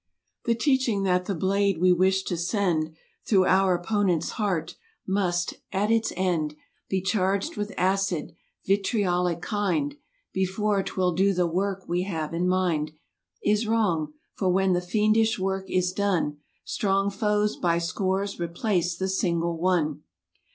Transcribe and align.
The 0.45 0.55
teaching 0.55 1.03
that 1.03 1.25
the 1.25 1.35
blade 1.35 1.77
we 1.77 1.91
wish 1.93 2.23
to 2.23 2.35
send 2.35 2.95
Through 3.23 3.45
our 3.45 3.75
opponent's 3.77 4.31
heart, 4.31 4.75
must, 5.05 5.53
at 5.71 5.91
its 5.91 6.11
end 6.17 6.55
Be 6.89 7.03
charged 7.03 7.55
with 7.55 7.71
acid—vitriolic 7.77 9.43
kind— 9.43 9.97
Before 10.33 10.81
'twill 10.81 11.11
do 11.11 11.33
the 11.35 11.45
work 11.45 11.87
we 11.87 12.01
have 12.01 12.33
in 12.33 12.47
mind— 12.47 12.93
Is 13.45 13.67
wrong, 13.67 14.13
for 14.33 14.49
when 14.49 14.73
the 14.73 14.81
fiendish 14.81 15.37
work 15.37 15.69
is 15.69 15.93
done, 15.93 16.37
Strong 16.63 17.11
foes 17.11 17.55
by 17.55 17.77
scores 17.77 18.39
replace 18.39 18.97
the 18.97 19.07
single 19.07 19.55
one. 19.59 20.01